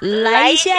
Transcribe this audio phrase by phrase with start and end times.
[0.00, 0.72] 来一下。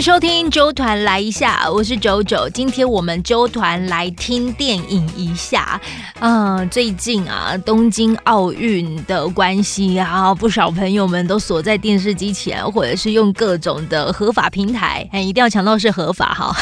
[0.00, 2.48] 收听周团来一下，我是九九。
[2.48, 5.78] 今天我们周团来听电影一下。
[6.20, 16.56] 嗯，最近啊，东京奥运的关系啊，不少朋友们都锁在电视机前，或者是用各种的合法平台，哎，一定要强调是合法哈。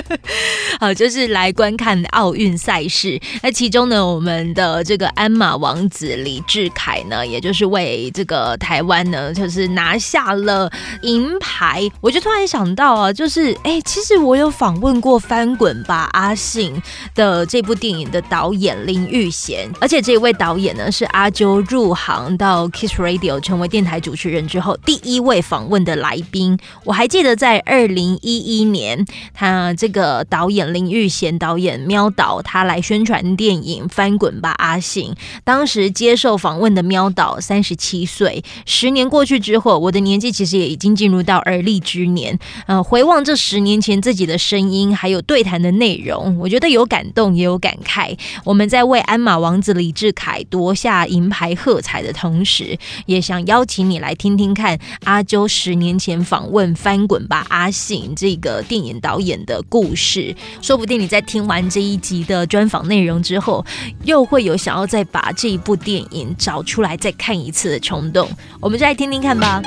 [0.78, 3.18] 好，就是来观看奥运赛事。
[3.42, 11.88] 那其中呢，我们的这个鞍马王子李志凯呢，也就是为这个台湾呢，就是拿下了银牌。
[12.02, 16.74] 我就突然想想到啊，就是哎，其实我有访问过《翻滚吧，阿信》
[17.14, 18.76] 的这部电影的导演。
[18.84, 26.58] 林玉贤，而且这一位导演呢，是阿啾入行到 Kiss Radio 成为电台主持人之后第一位访问的来宾。
[26.84, 35.12] 我还记得在二零一一年，他这个导演林玉贤导演喵导他来宣传电影《翻滚吧，阿信》。
[35.44, 42.38] 当时接受访问的喵导三十七岁，十年过去之后，我的年纪其实也已经进入到而立之年。
[42.66, 48.16] 呃，回望这十年前自己的声音，还有对谈的内容，我觉得有感动，也有感慨。
[48.44, 48.68] 我们。
[48.68, 60.36] 在为鞍马王子李志凯夺下银牌喝彩的同时，也想邀请你来听听看阿啾十年前访问《翻滚吧，阿信》这个电影导演的故事。
[60.60, 63.64] 说不定你在听完这一集的专访内容之后，
[64.04, 68.28] 又会有想要再把这一部电影找出来再看一次的冲动。
[68.60, 69.62] 我们就来听听看吧。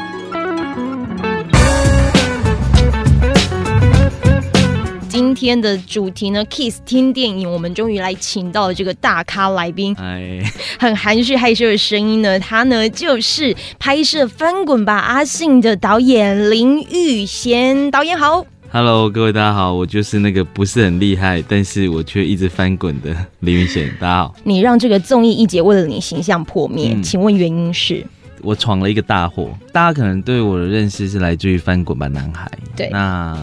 [5.12, 10.42] 今天的主题呢，Kiss 听电影，我们终于来请到了这个大咖来宾，哎，
[10.80, 24.34] 很含蓄害羞的声音呢，他呢就是拍摄《翻滚吧，阿信》的导演林玉贤导演好，Hello，各位大家好，我就是那个不是很厉害，但是我却一直翻滚的林玉贤，大家好。
[24.46, 28.02] 你让这个综艺一姐为了你形象破灭，请问原因是？
[28.42, 33.38] 我闯了一个大祸，大家可能对我的认识是来自于《翻滚吧，男孩》，对，那。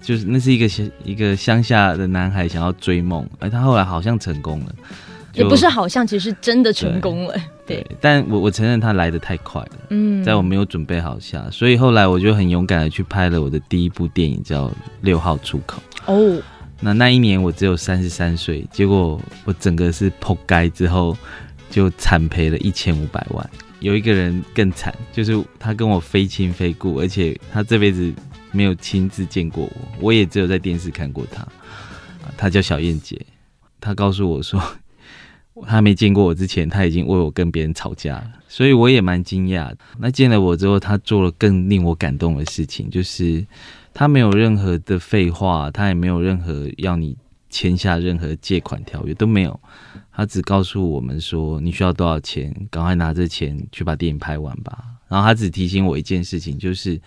[0.00, 4.74] 就是那是一个乡一个乡下的男孩想要追梦，而他后来好像成功了，
[5.34, 7.34] 也不是好像，其实真的成功了。
[7.66, 14.68] 对，但我我承认他来的太快了，嗯，在我没有准备好下，所以后来我就很勇敢的去拍了我的第一部电影，叫
[15.02, 15.82] 《六号出口》。
[16.12, 16.40] 哦，
[16.80, 21.14] 那那一年我只有三十三岁，结果我整个是扑街之后
[21.68, 23.50] 就惨赔了一千五百万。
[23.80, 28.12] 有一个人更惨，就是他跟我非亲非故，而且他这辈子。
[28.52, 29.70] 没有亲自见过我，
[30.00, 31.46] 我也只有在电视看过他。
[32.36, 33.20] 他叫小燕姐，
[33.80, 34.62] 他告诉我说，
[35.66, 39.74] 他没见过我之前，他已经为我跟别人吵架了，所以我也蛮惊讶。
[39.98, 43.44] 那见了我之后，他做了更令我感动的事情，就是
[43.92, 47.16] 他没有任何的废话，他也没有任何要你
[47.50, 49.58] 签下任何借款条约都没有，
[50.12, 54.84] 他只告诉我们说，你需要多少钱，赶快拿着钱去把电影拍完吧。
[55.08, 57.00] 然后他只提醒我一件事情，就是。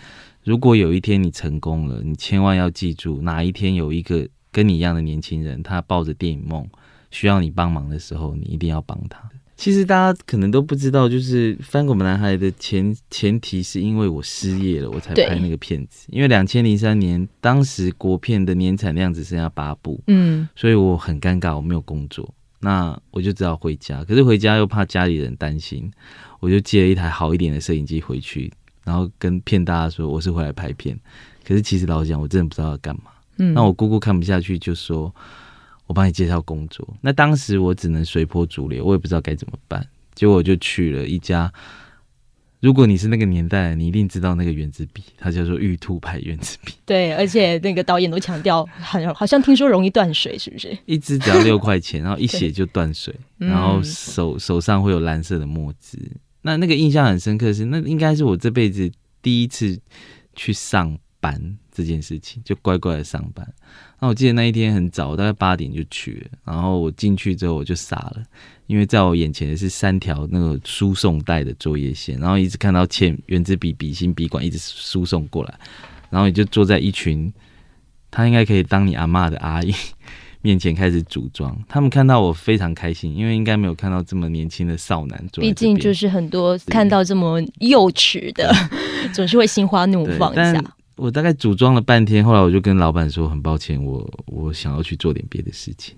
[0.44, 6.68] 如果有一天你成功了，你千万要记住，哪一天有一个跟你一样的年轻人，他抱着电影梦
[7.12, 9.30] 需要你帮忙的时候，你一定要帮他。
[9.56, 16.08] 其实大家可能都不知道，就是《翻滚吧，男孩》的前前提是因为我失业了，我才拍那个片子。
[16.10, 24.04] 因为两千零三年，当时国片的年产量只剩下八部，嗯，所以我很尴尬，我没有工作，那我就只好回家。
[24.04, 25.92] 可是回家又怕家里人担心，
[26.40, 28.52] 我就借了一台好一点的摄影机回去。
[28.84, 31.00] 然后跟骗大家说我是回来拍片，
[31.46, 33.12] 可是其实老实讲，我真的不知道要干嘛。
[33.38, 35.14] 嗯，那我姑姑看不下去，就说
[35.88, 36.88] 我帮你介绍工作。
[37.02, 39.88] 那当时我只能随波逐流，我也不知道该怎么办。
[40.14, 41.52] 结果我就去了一家，
[42.60, 46.74] 如果你是那个年代，你一定知道那个原子笔，它叫做玉兔牌原子笔。
[46.86, 50.78] 对，而且那个导演都强调，很好像听说容易断水，是不是？
[50.86, 55.98] 一支只要六块钱，然后一写就断水，然后手手上会有蓝色的墨汁。
[56.42, 58.92] 那那个印象很深刻是，那应该是我这辈子
[59.22, 59.80] 第一次
[60.36, 63.48] 去上班这件事情，就乖乖的上班。
[64.00, 66.38] 那我记得那一天很早，大概八点就去了。
[66.44, 68.24] 然后我进去之后我就傻了，
[68.66, 75.60] 因为在我眼前的是三条那个输送带的作业线，然后一直看到铅、圆珠笔、笔芯、笔管一直输送过来，
[76.10, 77.32] 然后你就坐在一群，
[78.10, 79.72] 他应该可以当你阿妈的阿姨。
[80.42, 85.26] 面前开始组装，他们看到我非常开心，因为应该没有看到这么年轻的少男。
[85.34, 88.52] 毕竟就是很多看到这么幼稚的，
[89.14, 90.64] 总是会心花怒放一下。
[90.98, 95.96] 我大概组装了半天，后来我就跟老板说，很抱歉，我我想要去做点别的事情，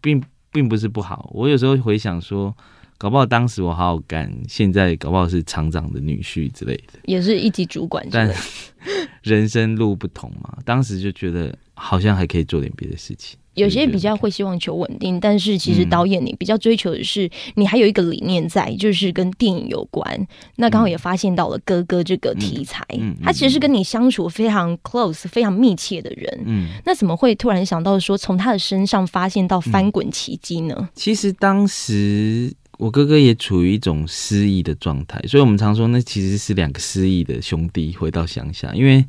[0.00, 1.30] 并并不是不好。
[1.32, 2.54] 我有时候回想说，
[2.98, 8.06] 搞不好当时我好好干，现在搞不好是厂长的女婿之类的，也是一级主管。
[8.10, 8.32] 但
[9.22, 13.38] 人生路不同嘛，当时就觉得好像还可以做点别的事情。
[13.54, 20.26] 有些比较会希望求稳定，但是其实导演你比较追求的是，你还有一个理念在，就是跟电影有关。
[20.56, 22.84] 那刚好也发现到了哥哥这个题材，
[23.22, 26.42] 他其实是跟你相处非常 close、非常密切的人。
[26.46, 30.88] 嗯，那怎么会突然想到说从他的身上发现到翻滚奇迹呢？
[30.94, 39.04] 其实当时我哥哥也处于一种失忆的状态，所以我们常说那其实是两个失忆的兄弟回到乡下，因为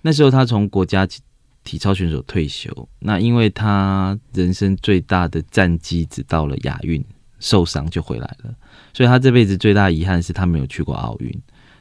[0.00, 1.06] 那时候他从国家。
[1.64, 7.04] 体操选手退休，那因为他人生最大的战绩只到了亚运，
[7.38, 8.54] 受伤就回来了，
[8.92, 11.32] 所以他这辈子最大遗憾是他没有去过奥运。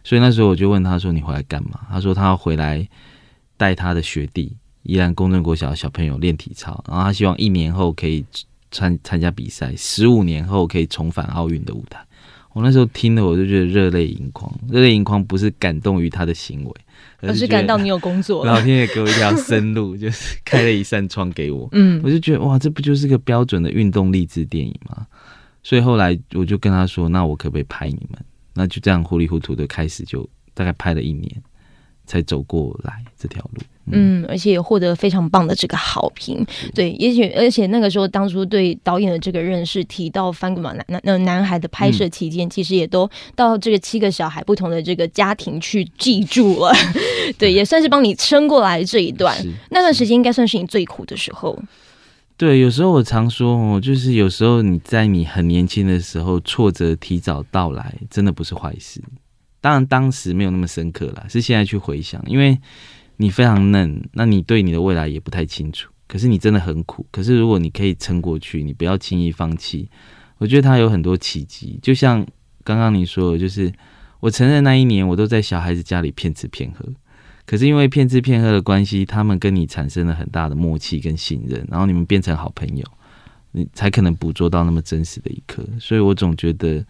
[0.04, 2.88] 所以那时候我就问他说：“你回来干嘛？”他说：“他要回来
[3.56, 8.26] 带他的学弟，宜兰公正国小的小朋友练体操，然后他希望一年后可以
[8.72, 12.04] 参参加比赛，十五年后可以重返奥运的舞台。”
[12.54, 14.52] 我那时候听了，我就觉得热泪盈眶。
[14.68, 16.72] 热泪盈眶不是感动于他的行为。
[17.22, 21.70] 而是感到你有工作，老天爷给我一条生路， 就是开了一扇窗给我。
[21.72, 25.06] 嗯，我就觉得哇，这不就是个标准的运动励志电影吗？
[25.64, 28.20] 所以后来我就跟他说，那我可不可以拍你们？
[28.54, 31.32] 那就这样糊里糊涂的开始，就大概拍了一年，
[32.06, 33.62] 才走过来这条路。
[33.92, 36.46] 嗯，而且也获得非常棒的这个好评。
[36.74, 46.74] 对，也许而且那个时候当初对导演的这个认识，提到翻滚吧男男那男孩的拍摄期间，其实也都到这个七个小孩不同的这个家庭去记住了。
[47.38, 49.36] 对，也算是帮你撑过来这一段。
[49.70, 51.58] 那段时间应该算是你最苦的时候。
[52.38, 59.02] 对，有时候我常说哦，就是有时候你在你很年轻的时候，挫折提早到来，真的不是坏事。
[59.60, 62.58] 当然当时没有那么深刻了，是现在去回想，因为。
[63.22, 65.92] 你非常嫩，那你对你的未来也不太清楚。
[66.08, 67.06] 可是你真的很苦。
[67.12, 69.88] 可是如果你可以撑过去，你不要轻易放弃。
[70.40, 72.26] 我觉得他有很多奇迹，就像
[72.64, 73.72] 刚刚你说的，就是
[74.22, 76.84] 我承认那一年我都在小孩子家里骗吃骗喝。
[77.46, 82.84] 可是因为骗吃骗喝的关系，他们跟你产生了很大的默契跟信任，然后你们变成好朋友，
[83.52, 85.64] 你才可能捕捉到那么真实的一刻。
[85.80, 86.84] 所以我总觉得。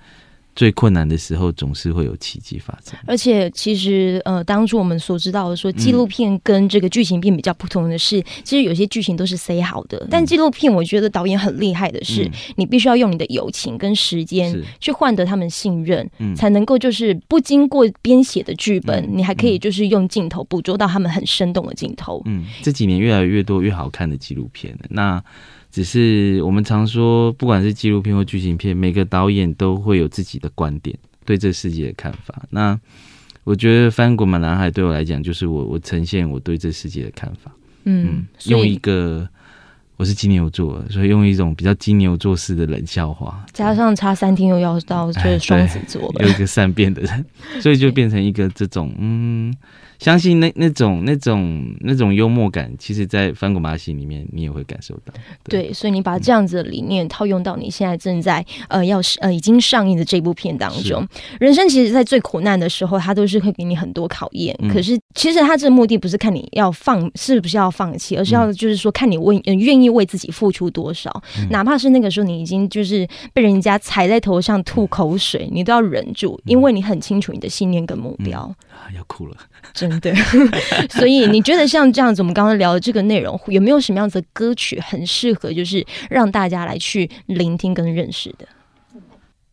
[0.56, 2.98] 最困难的时候，总是会有奇迹发生。
[3.08, 10.06] 而且，其实呃，当初我们所知道的说，纪录片跟这个剧情片比较不同的是，其实有些剧情都是塞好的。
[10.10, 22.22] 但纪录片，我觉得导演很厉害的是，你必须要用你的友情跟时间去换得他们信任，才能够就是不经过编写的剧本，你还可以就是用镜头捕捉到他们很生动的镜头。
[22.26, 25.24] 嗯，这几年越来越多越好看的纪录片那。
[25.72, 32.44] 只是我们常说，不管是纪录片或剧情片，每个导演都会有自己的观点，对这世界的看法。
[32.50, 32.78] 那
[33.46, 37.52] 我觉得《翻滚吧，男孩》对我来讲，就是我我呈现我对这世界的看法。
[37.86, 39.28] 嗯，用一个
[39.96, 47.26] 我是金牛座，所以用一种比较金牛座式的冷笑话，加上差三天又要到就是双子座，有一个善变的人，
[47.62, 49.56] 所以就变成一个这种嗯。
[50.02, 55.14] 相信那那种那种那种幽默感，其实，在翻滚马戏里面，你也会感受到。
[55.44, 61.08] 对，所以你把这样子的理念套用到你现在正在呃要呃已经上映的这部片当中。
[61.40, 64.58] 人生其实，在最苦难的时候，它都是会给你很多考验。
[64.74, 71.12] 可是，其实它这个目的不是看你要放是不是要放弃，而是要就是说看你为愿意为自己付出多少。
[71.52, 78.40] 哪怕是那个时候你已经就是被人家踩在头上吐口水，你都要忍住，因为你很清楚你的信念跟目标。
[78.72, 79.38] 啊，要哭了。
[79.74, 80.14] 真的，
[80.90, 88.48] 所以你觉得像这样子，我们刚刚聊的这个内容，有没有什么样子的歌曲很适合，就是让大家来去聆听跟认识的？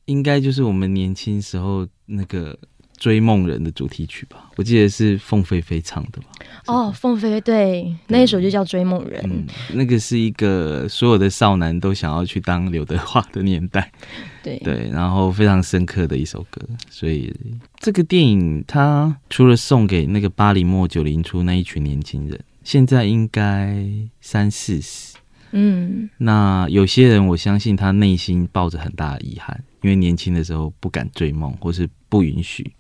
[0.07, 2.59] 应该就是我们年轻时候那个。
[2.99, 6.26] 追梦人的主题曲吧，我记得是凤飞飞唱的吧？
[6.67, 9.23] 哦，凤飞飞对，那一首就叫《追梦人》。
[9.26, 13.90] 嗯，那个是一个所有的少男都想要去当刘德华的年代。
[14.43, 16.61] 对对，然后非常深刻的一首歌。
[16.90, 17.33] 所以
[17.78, 23.85] 这个电影它除了送给那个八零末九零初那一群年轻人，现在应该
[24.21, 25.17] 三四十。
[25.52, 32.71] 嗯，那有些人我相信他内心抱着很大的遗憾，因为年轻的时候不敢追梦，或是不允许。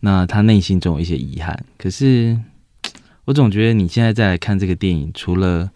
[0.00, 2.38] 那他内心总有一些遗憾，可是
[3.26, 5.70] 我总觉得你现在再来看这个电影，除了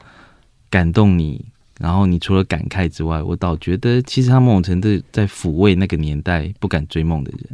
[0.70, 1.44] 感动你，
[1.78, 7.50] 然后你除了感慨之外，我倒觉得其实他某种程度在抚慰那个年代不敢追梦的人。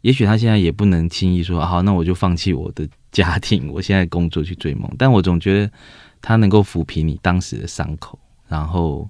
[0.00, 4.90] 也许他现在也不能轻易说好，那我就放弃我的家庭，我现在工作去追梦。
[4.96, 5.70] 但我总觉得
[6.22, 9.08] 他能够抚平你当时的伤口，然后。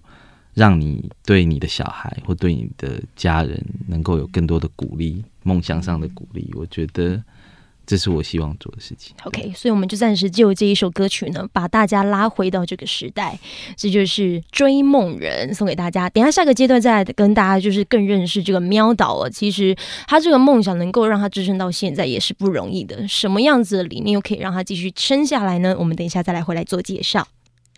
[0.58, 7.22] 让你对你的小孩或对你的家人能够有更多的鼓励，梦想上的鼓励，我觉得
[7.86, 9.14] 这是我希望做的事情。
[9.22, 13.38] OK，所以我们就暂时就这一首歌曲呢，把大家拉回到这个时代，
[13.76, 16.10] 这就是《追梦人》送给大家。
[16.10, 19.30] 等下下个阶段再跟大家就是更认识这个喵导了。
[19.30, 19.76] 其实
[20.08, 23.06] 他这个梦想能够让他支撑到现在也是不容易的。
[23.06, 25.76] 什么样子的理念又可以让他继续撑下来呢？
[25.78, 27.26] 我们等一下再来回来做介绍。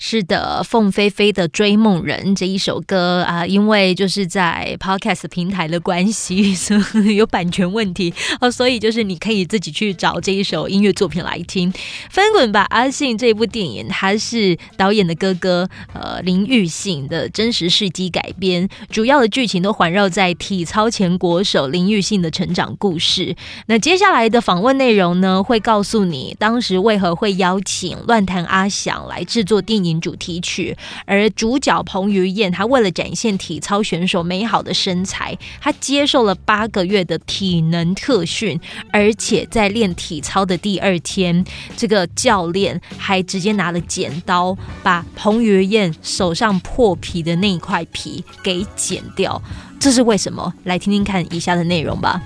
[0.02, 11.71] 是的，凤飞飞的《追梦人》这一首歌啊，因为就是在 Podcast 平台的关系 所，有版权问题哦，所以就是你可以自己去找这一首音乐作品来听。
[12.09, 23.37] 《翻滚吧，阿信》这部电影，它是导演的哥哥呃林玉信的真实事迹改编，主要的剧情都环绕在体操前国手林玉信的成长故事。
[23.66, 29.89] 那接下来的访问内容呢，会告诉你当时为何会邀请乱弹阿翔来制作电影。
[29.99, 38.61] 主题曲，而主角彭于晏，他为了展现体操选手美好的身材，他接受了八个月的体能特训，
[38.92, 41.42] 而且在练体操的第二天，
[41.75, 49.40] 这个教练还直接拿了剪刀，把彭于晏手上破皮的那一块皮给剪掉。
[49.78, 50.52] 这是为什么？
[50.64, 52.20] 来听听看以下的内容吧。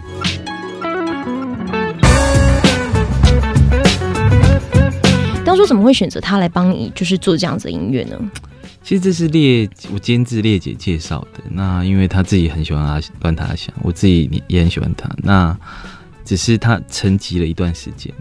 [5.54, 8.18] 当初怎么会选择他来帮你，就是做这样子的音乐呢？
[8.82, 11.40] 其实这是列我监制列姐介绍的。
[11.49, 15.08] 那因为他自己很喜欢阿段他想，我自己也很喜欢他。
[15.18, 15.56] 那
[16.25, 18.12] 只是他沉寂了一段时间。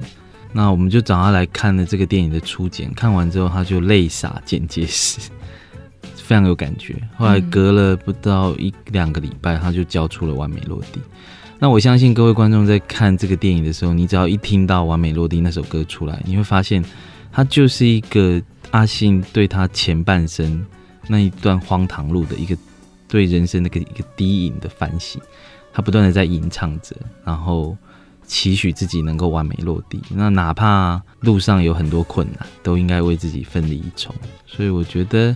[0.52, 5.20] 那我们就找他来看了这个电影的初剪，看完之后他就泪洒剪接室，
[6.16, 6.96] 非常有感觉。
[7.18, 11.02] 后来隔了不到一两个礼拜，他就交出了完美落地。
[11.58, 16.86] 那我相信各位观众在看这个电影的时候，你只要一听到完美落地那首歌出来，你会发现。
[17.34, 20.64] 他就是一个阿信对他前半生
[21.08, 22.56] 那一段荒唐路的一个
[23.08, 25.20] 对人生那个一个低吟的反省，
[25.74, 27.76] 他不断的在吟唱着，然后
[28.26, 30.00] 期许自己能够完美落地。
[30.12, 34.14] 那哪怕路上有很多困难，都应该为自己奋力一冲。
[34.46, 35.36] 所以我觉得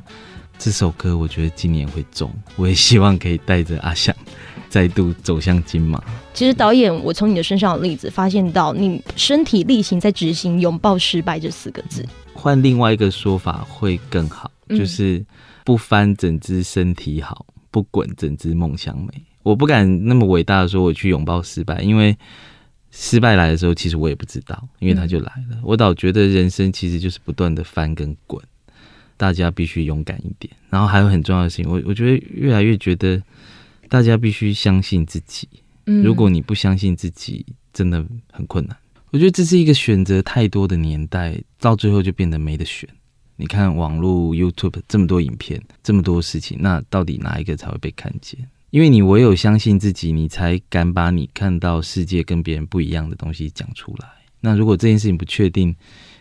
[0.57, 2.31] 这首歌，我觉得今年会中。
[2.55, 4.15] 我也希望可以带着阿翔。
[4.69, 6.03] 再度走向金马。
[6.33, 12.05] 其实导演，我从你的身上的例子发现到，你身体力行在执行“拥抱失败”这四个字。
[12.33, 15.25] 换另外一个说法会更好，就是
[15.63, 19.23] 不翻整只身体好，不滚整只梦想美。
[19.41, 22.15] 我不敢那么伟大的说我去拥抱失败，因为
[22.91, 25.57] 失败来的时候，其实我也不知道，因为它就来了。
[25.63, 28.43] 我倒觉得人生其实就是不断的翻跟滚，
[29.17, 30.53] 大家必须勇敢一点。
[30.69, 33.21] 然后还有很重要的事情，我我觉得越来越觉得。
[33.89, 35.47] 大家必须相信自己。
[35.85, 38.75] 嗯如果你不相信自己，真的很困难。
[39.11, 42.89] 我觉得这是一个选择太多的年代，到最后就变得没得选。
[43.37, 48.37] 你看网络 YouTube 这么多影片，这么多事情，那到底哪一个才会被看见？
[48.71, 54.09] 因为你唯有相信自己，你才敢把你看到世界跟别人不一样的东西讲出来。
[54.41, 55.73] 那如果这件事情不确定，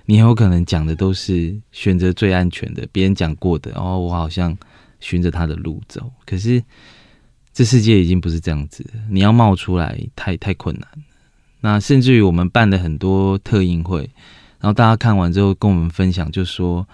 [0.07, 4.57] 你很有可能讲的都是选择最安全的，别人讲过的，哦，我好像
[5.01, 6.11] 循着他的路走。
[6.25, 6.63] 可是。
[7.57, 10.87] 这世界已经不是这样子，你要冒出来太太困难。
[11.63, 14.01] 那甚至于我们办的很多特映会，
[14.61, 16.87] 然后大家看完之后跟我们分享，就说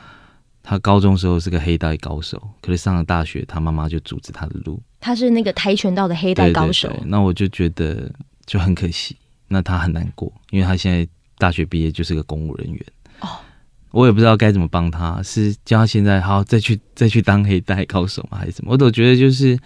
[0.63, 4.81] 他高中时候是个黑带高手，可是上了大学，他妈妈就阻止他的路。
[5.01, 6.89] 他是那个跆拳道的黑带高手。
[7.07, 8.09] 那我就觉得
[8.47, 9.17] 就很可惜，
[9.49, 11.05] 那他很难过，因为他现在
[11.39, 12.87] 大学毕业就是个公务人员。
[13.23, 13.41] 哦，
[13.91, 18.73] 我也不知道该怎么帮他，是叫他现在好再去再去当黑带高手吗，还是什么？
[18.73, 19.59] 我都觉得就是。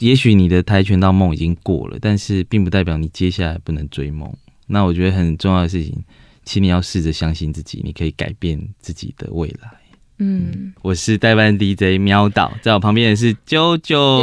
[0.00, 4.30] 也许你的跆拳道梦已经过了，但是并不代表你接下来不能追梦。
[4.66, 6.04] 那我觉得很重要的事情，
[6.44, 9.70] 请你要试着相信自己，你可以改变自己的未来。
[10.18, 14.22] 嗯，我是代班 DJ 喵导，在我旁边的是啾啾，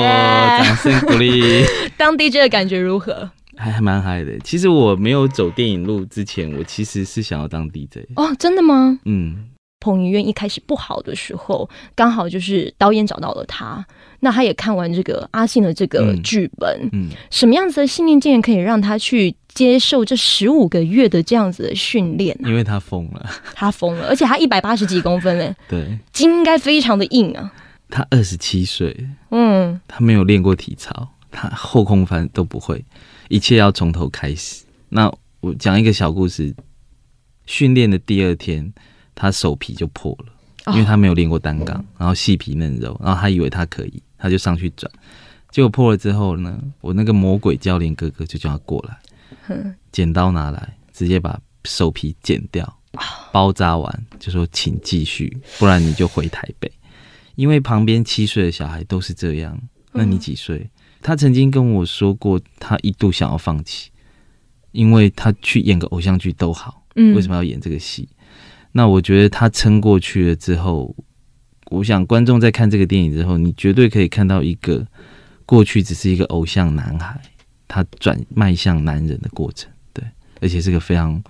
[0.64, 1.66] 掌声鼓励。
[1.98, 3.32] 当 DJ 的感觉如何？
[3.56, 4.38] 还还蛮嗨的。
[4.40, 8.08] 其实我没有走电影路之前，我其实是想要当 DJ。
[8.16, 9.00] 哦，真的吗？
[9.06, 9.50] 嗯。
[9.80, 13.86] 彭于晏一开始不好的时候，刚好就是导演找到了他，
[14.22, 22.34] 那他也看完这个阿信的这个剧本，嗯，什么样子的信念竟然可以让他去接受这十五个月的这样子的训练？
[22.46, 27.52] 因为他疯了，他疯了，而且他一百八十几公分嘞，对， 筋应该非常的硬啊。
[27.90, 28.96] 他二十七岁，
[29.32, 32.86] 嗯，他没有练过体操，他后空翻都不会，
[33.30, 34.64] 一切要从头开始。
[34.90, 36.56] 那我讲一个小故事，
[37.46, 38.74] 训练的第二天。
[39.16, 44.92] 他手皮就破了，因为他没有练过单杠，然后细皮嫩肉，然后他以为他可以，他就上去转，
[45.52, 52.80] 结果破了之后呢，我那个魔鬼教练哥哥就叫他过来，剪刀拿来，直接把手皮剪掉，
[53.32, 56.72] 包扎完就说请继续，不然你就回台北。
[57.36, 59.56] 因为旁边七岁的小孩都是这样，
[59.92, 60.68] 那你几岁？
[61.04, 63.92] 他曾经跟我说过，他一度想要放弃，
[64.72, 68.08] 因为他去演个偶像剧都好，嗯为什么要演这个戏？
[68.72, 70.96] 那我觉得他撑过去了之后，
[71.70, 74.88] 我想观众在看这个电影之后，你绝对可以看到一个
[75.46, 77.22] 过去只是一个偶像男孩，
[77.68, 80.04] 他转迈向男人的过程，对，
[80.42, 81.22] 而且是个非常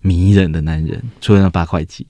[0.00, 2.06] 迷人的男人，除了那八块肌，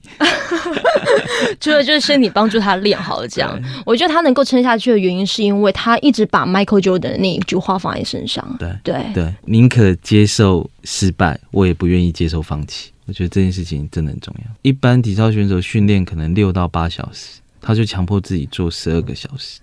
[1.59, 3.59] 除 了就是身体帮助他练好了这样。
[3.85, 8.55] 我觉得他能够撑下去的原因，是因为他一直把 Michael Jordan 的那一句话放在身上。
[8.59, 12.91] 对对对，宁可接受失败，我也不愿意接受放弃。
[13.05, 14.51] 我觉得这件事情真的很重要。
[14.61, 19.59] 一般体操选手训练可能六到八小时，他就强迫自己做十二个小时，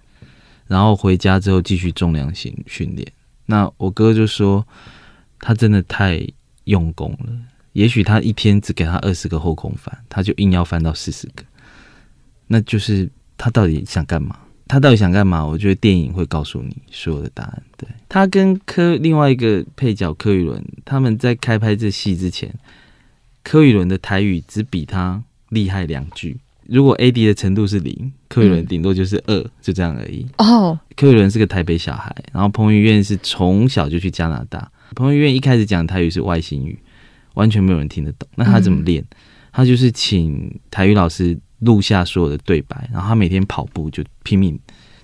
[0.66, 3.07] 然后回家之后继续重量型训练。
[3.47, 4.66] 那我哥就说，
[5.40, 6.21] 他真的太
[6.64, 7.33] 用功了。
[7.78, 11.44] 也许他一天只给他二十个后空翻，他就硬要翻到四十个，
[12.49, 14.37] 那就是他到底想干嘛？
[14.66, 15.47] 他到底想干嘛？
[15.47, 17.62] 我觉得电影会告诉你所有的答案。
[17.76, 22.52] 对他跟柯另外一个配角柯宇伦，他们在开拍这戏之前，
[23.44, 26.37] 柯宇伦的台语只比他厉害两句。
[26.66, 30.26] 如果 A D 的程度是零，柯宇伦顶多就是二，就这样而已。
[30.38, 34.68] 哦，柯宇伦是个台北小孩，然后彭于晏是从小就去加拿大。
[34.97, 36.76] 彭于晏一开始讲台语是外星语。
[37.38, 39.04] 完全没有人听得懂，那他怎么练？
[39.52, 44.59] 他就是请台语老师录下所有的对白，然后他每天跑步就拼命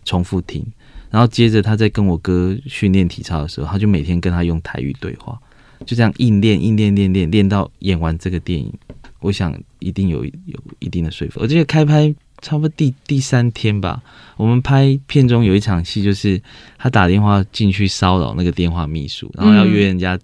[0.05, 0.67] 重复听，
[1.11, 5.41] 然后接着他在跟我哥训练体操的时候，他就每天跟他用台语对话，
[5.87, 8.73] 就这样硬练、硬练、练练练到演完这个电影，
[9.21, 11.41] 我想一定有有一定的说服。
[11.41, 12.13] 而且开拍
[12.43, 14.03] 差不多第第三天吧，
[14.37, 16.43] 我们拍片中有一场戏，就是
[16.79, 20.19] 他打电话进去骚扰那个电话秘书，然后要约人家。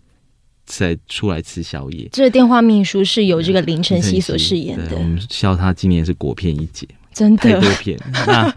[0.78, 2.08] 在出来吃宵夜。
[2.12, 4.96] 这个电话秘书是由这个林晨曦所饰演的。
[4.96, 7.98] 我们笑他今年是国片一姐，真的太多片。
[8.26, 8.54] 那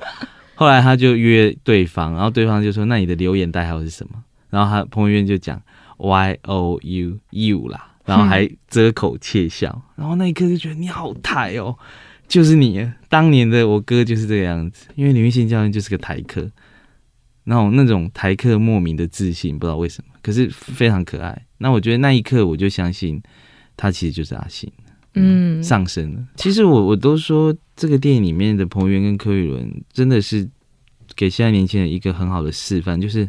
[0.55, 5.59] 后来他就约对方，然后对方就说：“那你的留言代号是什么？”然后他彭于晏就讲
[5.97, 9.81] “Y O U U” 啦，然后还遮口窃笑。
[9.95, 11.75] 然后那一刻就觉得你好台哦，
[12.27, 14.85] 就是你当年的我哥就是这个样子。
[14.95, 16.47] 因为李玉信教练就是个台客，
[17.43, 21.45] 然后那种台客莫名的自信，不知道为什么，可是非常可爱。
[21.63, 23.23] 那我觉得那一刻我就相信，
[23.77, 24.69] 他其实就是阿信，
[25.13, 26.27] 嗯，上升了。
[26.35, 30.45] 其实我我都说，这个电影里面的彭于晏跟柯宇伦真的是
[31.15, 33.25] 给现在年轻人一个很好的示范，就是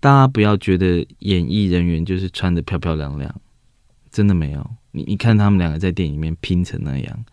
[0.00, 3.34] 大家不要觉得演艺人员就是穿的漂漂亮亮，
[4.10, 4.70] 真的没有。
[4.90, 7.24] 你你看他们两个在电影里面拼成那样，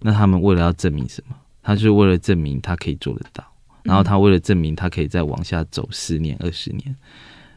[0.00, 1.36] 那他们为了要证明什么？
[1.62, 3.44] 他就是为了证明他可以做得到，
[3.84, 6.96] 然后他为了证明他可以再往下走十年、二十年。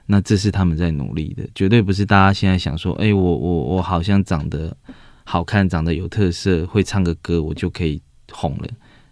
[0.06, 4.76] 那这是他们在努力的，绝对不是大家现在想说，哎，我我我好像长得
[5.24, 8.68] 好看，长得有特色，会唱个歌，我就可以红了。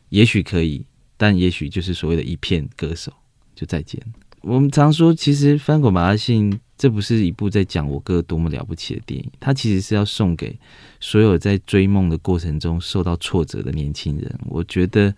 [0.09, 3.11] 也许可以，但也许就是所谓的一片歌手，
[3.55, 4.01] 就再见。
[4.41, 10.59] 我们常说，其实《翻滚吧，阿信》这不是一部在讲我哥多么了不起的电影，它其实是要送给
[10.99, 14.39] 所有在追梦的过程中受到挫折的年轻人。
[14.47, 15.15] 我觉得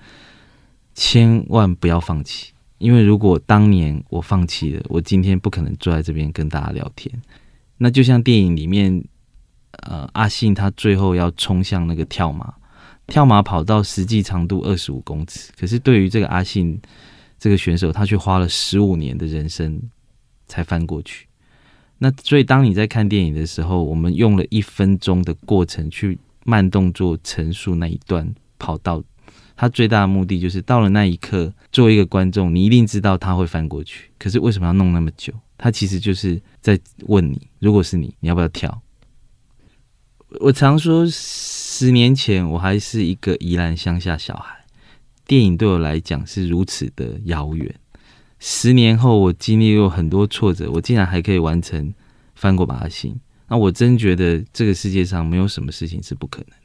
[0.93, 2.52] 千万不要放弃。
[2.83, 7.09] 因为如果当年我放弃了，我今天不可能坐在这边跟大家聊天。
[7.77, 9.01] 那就像电影里面，
[9.83, 12.53] 呃，阿信他最后要冲向那个跳马，
[13.07, 16.77] 跳马跑到实际长度二十五公尺，可是对于这个阿信
[17.39, 19.81] 这个选手，他却花了十五年的人生
[20.47, 21.25] 才翻过去。
[21.99, 29.01] 那所以当你在看电影的时候，我们用了一分钟的过程去慢动作陈述那一段跑道。
[29.55, 34.09] 他最大的目的就是到了那一刻，作为一个观众，你一定知道他会翻过去。
[34.17, 35.33] 可是为什么要弄那么久？
[35.57, 38.81] 他其实就是在问你：如果是你，你要不要跳？
[40.39, 44.65] 我常说，十年前我还是一个宜兰乡下小孩，
[45.27, 47.73] 电影对我来讲是如此的遥远。
[48.39, 51.93] 十年后，我经历过很多挫折，我竟然还可以完成
[52.35, 53.17] 翻过马星。
[53.47, 56.57] 那我真觉得这个世界上没有什么事情是不可能。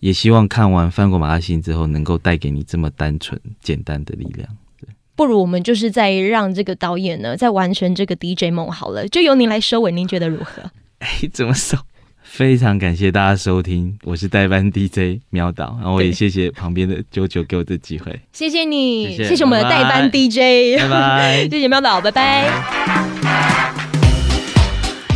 [0.00, 4.48] 也希望看完《翻过马拉星》之后，能够带给你这么单纯、简单的力量。
[5.14, 10.62] 不如我们就是在让这个导演呢，在完成这个 DJ 梦好了，就由您来收尾，您觉得如何？
[11.00, 11.76] 哎，怎么收？
[12.22, 18.18] 非常感谢大家收听，我是代班 DJ 喵导，然后我也谢谢旁边的九九给我的机会。
[18.32, 23.79] 谢谢你，谢谢我们的代班 DJ，拜拜， 谢谢喵导，拜拜。